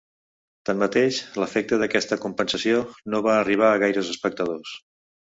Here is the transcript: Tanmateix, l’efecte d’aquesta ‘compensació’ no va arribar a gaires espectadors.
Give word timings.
Tanmateix, 0.67 1.19
l’efecte 1.43 1.77
d’aquesta 1.83 2.17
‘compensació’ 2.23 2.79
no 3.15 3.21
va 3.29 3.37
arribar 3.43 3.69
a 3.69 3.77
gaires 3.85 4.11
espectadors. 4.15 4.73